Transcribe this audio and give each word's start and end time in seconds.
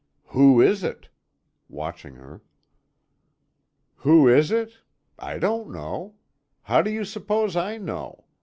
"Who 0.29 0.59
is 0.61 0.83
it?" 0.83 1.09
watching 1.69 2.15
her. 2.15 2.41
"Who 3.97 4.27
is 4.27 4.49
it? 4.49 4.79
I 5.19 5.37
don't 5.37 5.69
know. 5.69 6.15
How 6.63 6.81
do 6.81 6.89
you 6.89 7.05
suppose 7.05 7.55
I 7.55 7.77
know? 7.77 8.25